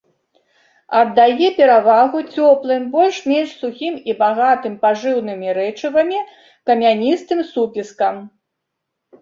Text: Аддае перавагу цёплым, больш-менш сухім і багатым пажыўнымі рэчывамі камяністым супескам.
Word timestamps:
Аддае 0.99 1.49
перавагу 1.57 2.19
цёплым, 2.37 2.87
больш-менш 2.95 3.49
сухім 3.65 3.99
і 4.13 4.15
багатым 4.23 4.73
пажыўнымі 4.87 5.47
рэчывамі 5.59 6.19
камяністым 6.71 7.39
супескам. 7.55 8.15